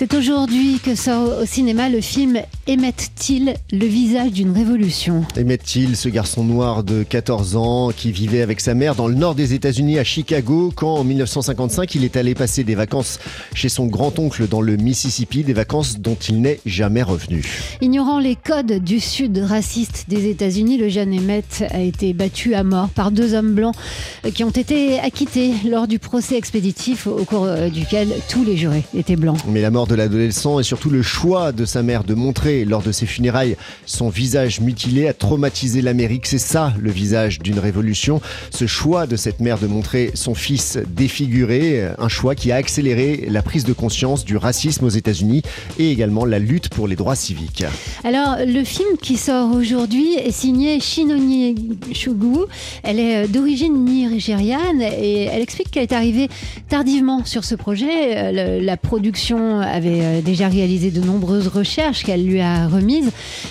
[0.00, 5.26] C'est aujourd'hui que sort au cinéma le film Emmett Till, le visage d'une révolution.
[5.38, 9.14] Emmett Till, ce garçon noir de 14 ans qui vivait avec sa mère dans le
[9.14, 13.18] nord des États-Unis à Chicago quand en 1955 il est allé passer des vacances
[13.52, 17.44] chez son grand-oncle dans le Mississippi, des vacances dont il n'est jamais revenu.
[17.82, 22.64] Ignorant les codes du sud raciste des États-Unis, le jeune Emmett a été battu à
[22.64, 23.74] mort par deux hommes blancs
[24.32, 29.16] qui ont été acquittés lors du procès expéditif au cours duquel tous les jurés étaient
[29.16, 29.36] blancs.
[29.46, 32.82] Mais la mort de l'adolescent et surtout le choix de sa mère de montrer lors
[32.82, 36.26] de ses funérailles son visage mutilé a traumatisé l'Amérique.
[36.26, 38.20] C'est ça le visage d'une révolution.
[38.50, 43.26] Ce choix de cette mère de montrer son fils défiguré, un choix qui a accéléré
[43.28, 45.42] la prise de conscience du racisme aux États-Unis
[45.78, 47.64] et également la lutte pour les droits civiques.
[48.04, 52.46] Alors le film qui sort aujourd'hui est signé Shinoni Shugu.
[52.82, 56.28] Elle est d'origine nigériane et elle explique qu'elle est arrivée
[56.68, 58.60] tardivement sur ce projet.
[58.60, 63.10] La production avait euh, déjà réalisé de nombreuses recherches qu'elle lui a remises.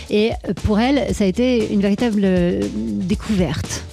[0.09, 0.31] Et
[0.63, 3.83] pour elle, ça a été une véritable euh, découverte.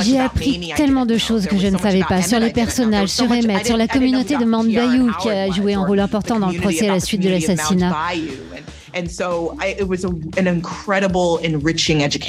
[0.00, 3.64] J'ai appris tellement de choses que je ne savais pas sur les personnages, sur Emmett,
[3.64, 6.88] sur la communauté de Mount Bayou qui a joué un rôle important dans le procès
[6.88, 7.96] à la suite de l'assassinat.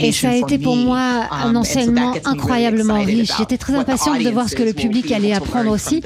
[0.02, 3.32] Et ça a été pour moi un um, enseignement incroyablement riche.
[3.38, 6.02] J'étais très impatiente de voir ce que le public allait apprendre aussi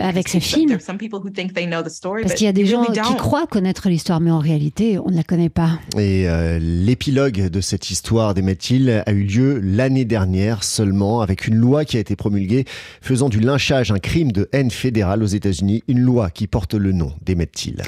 [0.00, 0.78] avec ce film.
[0.78, 5.16] Parce qu'il y a des gens qui croient connaître l'histoire, mais en réalité, on ne
[5.16, 5.78] la connaît pas.
[5.96, 11.46] Et euh, l'épilogue de cette histoire d'Emmett Till a eu lieu l'année dernière seulement, avec
[11.46, 12.64] une loi qui a été promulguée
[13.00, 16.92] faisant du lynchage un crime de haine fédérale aux États-Unis, une loi qui porte le
[16.92, 17.82] nom d'Emmett Till.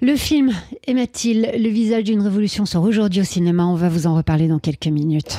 [0.00, 0.52] Le film
[0.88, 3.64] Emmett-Till, le visage d'une révolution, sort aujourd'hui au cinéma.
[3.64, 5.38] On va vous en reparler dans quelques minutes.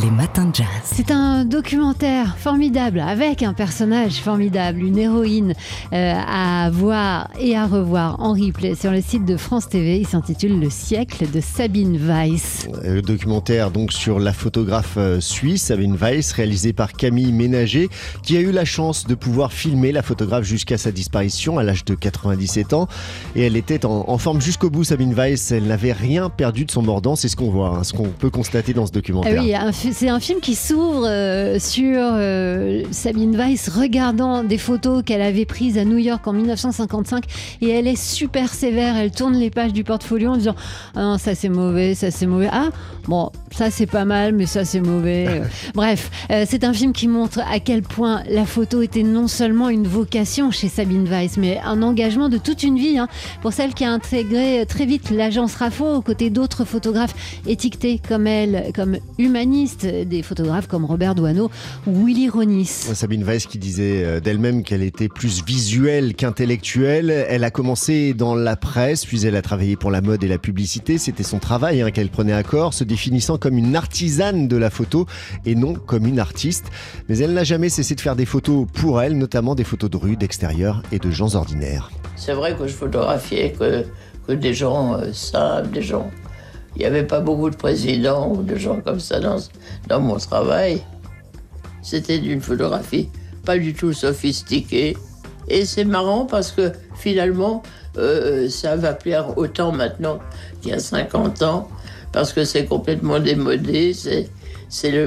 [0.00, 0.66] Les matins de jazz.
[0.84, 5.52] C'est un documentaire formidable avec un personnage formidable, une héroïne
[5.92, 9.98] euh, à voir et à revoir en replay sur le site de France TV.
[9.98, 12.68] Il s'intitule Le siècle de Sabine Weiss.
[12.82, 17.90] Le documentaire donc sur la photographe euh, suisse Sabine Weiss, réalisé par Camille Ménager,
[18.22, 21.84] qui a eu la chance de pouvoir filmer la photographe jusqu'à sa disparition à l'âge
[21.84, 22.88] de 97 ans.
[23.36, 25.52] Et elle était en, forme jusqu'au bout, Sabine Weiss.
[25.52, 27.14] Elle n'avait rien perdu de son mordant.
[27.14, 29.36] C'est ce qu'on voit, hein, ce qu'on peut constater dans ce documentaire.
[29.38, 34.58] Ah oui, un c'est un film qui s'ouvre euh, sur euh, Sabine Weiss regardant des
[34.58, 37.24] photos qu'elle avait prises à New York en 1955
[37.60, 38.96] et elle est super sévère.
[38.96, 40.54] Elle tourne les pages du portfolio en disant
[40.94, 42.48] ah non ça c'est mauvais, ça c'est mauvais.
[42.52, 42.68] Ah
[43.08, 45.42] bon ça c'est pas mal mais ça c'est mauvais.
[45.74, 49.68] Bref, euh, c'est un film qui montre à quel point la photo était non seulement
[49.68, 53.08] une vocation chez Sabine Weiss mais un engagement de toute une vie hein,
[53.40, 57.14] pour celle qui a intégré très vite l'agence RAFO aux côtés d'autres photographes
[57.46, 61.50] étiquetés comme elle comme humanistes des photographes comme Robert Doisneau
[61.86, 62.66] ou Willy Ronis.
[62.66, 67.10] Sabine Weiss qui disait euh, d'elle-même qu'elle était plus visuelle qu'intellectuelle.
[67.10, 70.38] Elle a commencé dans la presse, puis elle a travaillé pour la mode et la
[70.38, 70.98] publicité.
[70.98, 74.70] C'était son travail hein, qu'elle prenait à corps, se définissant comme une artisane de la
[74.70, 75.06] photo
[75.44, 76.66] et non comme une artiste.
[77.08, 79.96] Mais elle n'a jamais cessé de faire des photos pour elle, notamment des photos de
[79.96, 81.90] rue, d'extérieur et de gens ordinaires.
[82.16, 83.84] C'est vrai que je photographiais que,
[84.26, 86.10] que des gens euh, simples, des gens
[86.74, 90.82] il n'y avait pas beaucoup de présidents ou de gens comme ça dans, mon travail.
[91.82, 93.08] C'était d'une photographie
[93.44, 94.96] pas du tout sophistiquée.
[95.48, 97.62] Et c'est marrant parce que finalement,
[97.98, 100.20] euh, ça va plaire autant maintenant
[100.60, 101.68] qu'il y a 50 ans,
[102.12, 104.30] parce que c'est complètement démodé, c'est,
[104.68, 105.06] c'est le,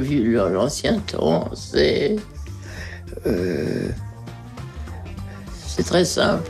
[0.50, 2.18] l'ancien temps, c'est.
[3.26, 3.88] Euh,
[5.68, 6.50] c'est très simple.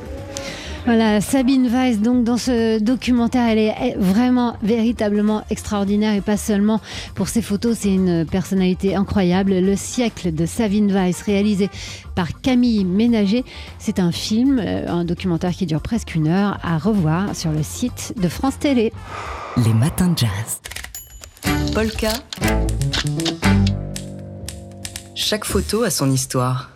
[0.85, 6.79] Voilà, Sabine Weiss, donc dans ce documentaire, elle est vraiment véritablement extraordinaire et pas seulement
[7.15, 9.53] pour ses photos, c'est une personnalité incroyable.
[9.53, 11.69] Le siècle de Sabine Weiss, réalisé
[12.13, 13.43] par Camille Ménager,
[13.79, 17.63] c'est un film, euh, un documentaire qui dure presque une heure à revoir sur le
[17.63, 18.93] site de France Télé.
[19.57, 20.61] Les matins de jazz.
[21.73, 22.13] Polka.
[25.15, 26.69] Chaque photo a son histoire.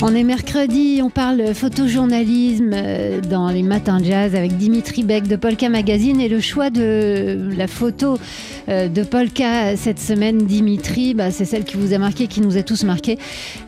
[0.00, 5.34] On est mercredi, on parle photojournalisme euh, dans les matins jazz avec Dimitri Beck de
[5.34, 8.16] Polka Magazine et le choix de la photo
[8.68, 12.56] euh, de Polka cette semaine, Dimitri, bah, c'est celle qui vous a marqué, qui nous
[12.56, 13.18] a tous marqué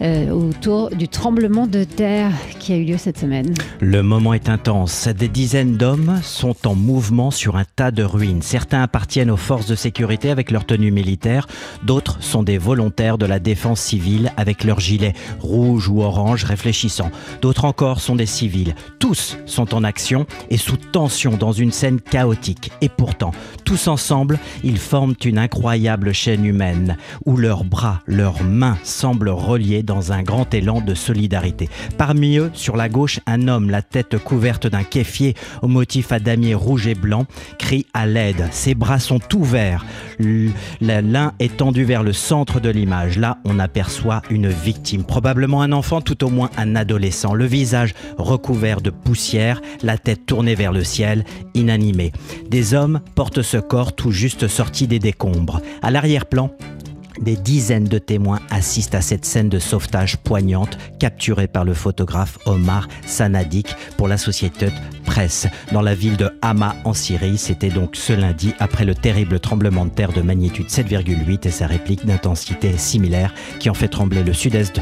[0.03, 2.31] euh, autour du tremblement de terre
[2.61, 3.53] qui a eu lieu cette semaine.
[3.81, 5.09] Le moment est intense.
[5.09, 8.43] Des dizaines d'hommes sont en mouvement sur un tas de ruines.
[8.43, 11.49] Certains appartiennent aux forces de sécurité avec leur tenue militaire,
[11.83, 17.11] d'autres sont des volontaires de la défense civile avec leurs gilets rouges ou orange réfléchissant.
[17.41, 18.75] D'autres encore sont des civils.
[18.99, 22.71] Tous sont en action et sous tension dans une scène chaotique.
[22.83, 23.33] Et pourtant,
[23.65, 29.83] tous ensemble, ils forment une incroyable chaîne humaine, où leurs bras, leurs mains semblent reliés
[29.83, 31.69] dans un grand élan de solidarité.
[31.97, 36.19] Parmi eux, sur la gauche, un homme, la tête couverte d'un kéfier au motif à
[36.19, 37.27] damier rouge et blanc,
[37.59, 38.49] crie à l'aide.
[38.53, 39.85] Ses bras sont ouverts,
[40.81, 43.19] l'un est tendu vers le centre de l'image.
[43.19, 47.95] Là, on aperçoit une victime, probablement un enfant, tout au moins un adolescent, le visage
[48.19, 51.25] recouvert de poussière, la tête tournée vers le ciel,
[51.55, 52.13] inanimé.
[52.49, 55.61] Des hommes portent ce corps tout juste sorti des décombres.
[55.83, 56.51] À l'arrière-plan,
[57.21, 62.39] des dizaines de témoins assistent à cette scène de sauvetage poignante capturée par le photographe
[62.47, 64.69] Omar Sanadik pour la société
[65.05, 67.39] Presse dans la ville de Hama en Syrie.
[67.39, 71.67] C'était donc ce lundi après le terrible tremblement de terre de magnitude 7,8 et sa
[71.67, 74.81] réplique d'intensité similaire qui ont fait trembler le sud-est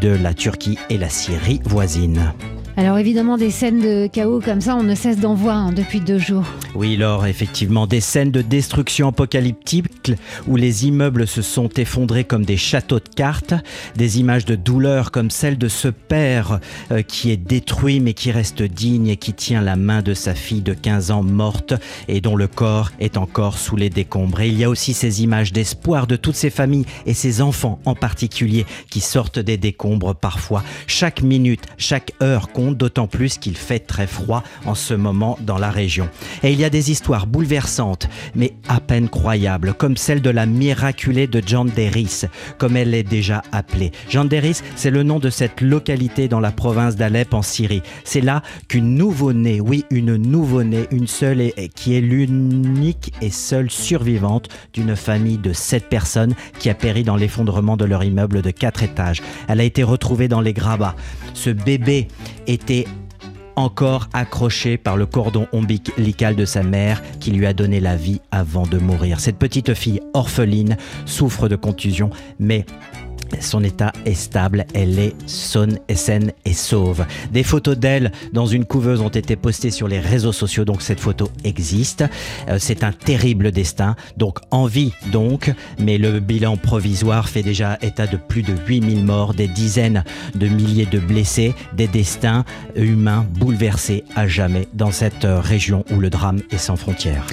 [0.00, 2.32] de la Turquie et la Syrie voisine.
[2.76, 6.00] Alors évidemment, des scènes de chaos comme ça, on ne cesse d'en voir hein, depuis
[6.00, 6.44] deux jours.
[6.74, 10.12] Oui, Laure, effectivement, des scènes de destruction apocalyptique
[10.46, 13.52] où les immeubles se sont effondrés comme des châteaux de cartes,
[13.94, 16.60] des images de douleur comme celle de ce père
[16.90, 20.34] euh, qui est détruit mais qui reste digne et qui tient la main de sa
[20.34, 21.74] fille de 15 ans morte
[22.08, 24.40] et dont le corps est encore sous les décombres.
[24.40, 27.80] Et il y a aussi ces images d'espoir de toutes ces familles et ces enfants
[27.84, 30.64] en particulier qui sortent des décombres parfois.
[30.86, 35.70] Chaque minute, chaque heure d'autant plus qu'il fait très froid en ce moment dans la
[35.70, 36.08] région.
[36.42, 40.46] Et il y a des histoires bouleversantes, mais à peine croyables, comme celle de la
[40.46, 41.70] miraculée de John
[42.58, 43.92] comme elle est déjà appelée.
[44.08, 44.28] John
[44.76, 47.82] c'est le nom de cette localité dans la province d'Alep en Syrie.
[48.04, 53.70] C'est là qu'une nouveau-née, oui, une nouveau-née, une seule et qui est l'unique et seule
[53.70, 58.50] survivante d'une famille de sept personnes qui a péri dans l'effondrement de leur immeuble de
[58.50, 59.22] quatre étages.
[59.48, 60.94] Elle a été retrouvée dans les grabats.
[61.34, 62.08] Ce bébé
[62.52, 62.86] était
[63.56, 68.20] encore accroché par le cordon ombilical de sa mère qui lui a donné la vie
[68.30, 69.20] avant de mourir.
[69.20, 72.64] Cette petite fille orpheline souffre de contusion, mais
[73.40, 77.04] son état est stable, elle est sonne et saine et sauve.
[77.32, 81.00] Des photos d'elle dans une couveuse ont été postées sur les réseaux sociaux, donc cette
[81.00, 82.04] photo existe.
[82.48, 87.78] Euh, c'est un terrible destin, donc en vie donc, mais le bilan provisoire fait déjà
[87.82, 90.04] état de plus de 8000 morts, des dizaines
[90.34, 92.44] de milliers de blessés, des destins
[92.76, 97.26] humains bouleversés à jamais dans cette région où le drame est sans frontières.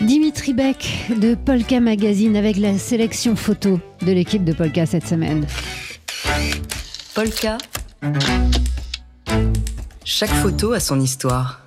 [0.00, 5.46] Dimitri Beck de Polka Magazine avec la sélection photo de l'équipe de Polka cette semaine.
[7.14, 7.58] Polka.
[10.04, 11.60] Chaque photo a son histoire.